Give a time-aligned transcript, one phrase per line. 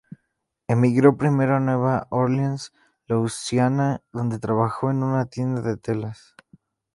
[0.67, 2.73] Emigró primero a Nueva Orleans,
[3.05, 6.33] Louisiana, donde trabajó en una tienda de telas.